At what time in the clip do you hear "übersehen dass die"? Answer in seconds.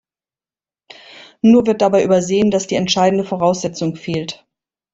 2.03-2.73